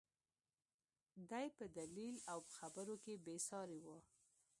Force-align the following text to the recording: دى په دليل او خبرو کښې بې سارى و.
دى 1.29 1.45
په 1.57 1.65
دليل 1.77 2.15
او 2.31 2.39
خبرو 2.57 2.95
کښې 3.03 3.15
بې 3.25 3.35
سارى 3.47 3.79
و. 3.85 3.87